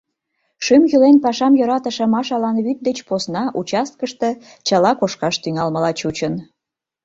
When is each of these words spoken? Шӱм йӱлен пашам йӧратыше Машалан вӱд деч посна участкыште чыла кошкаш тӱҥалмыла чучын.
Шӱм 0.65 0.83
йӱлен 0.89 1.17
пашам 1.23 1.53
йӧратыше 1.59 2.05
Машалан 2.13 2.57
вӱд 2.65 2.79
деч 2.87 2.97
посна 3.07 3.43
участкыште 3.59 4.29
чыла 4.67 4.91
кошкаш 4.99 5.35
тӱҥалмыла 5.43 5.91
чучын. 5.99 6.33